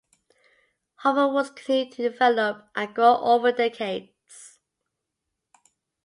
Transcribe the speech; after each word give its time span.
Harper 0.95 1.27
Woods 1.27 1.51
continued 1.51 1.91
to 1.91 2.09
develop 2.09 2.65
and 2.75 2.95
grow 2.95 3.17
over 3.17 3.51
the 3.51 3.69
decades. 3.69 4.57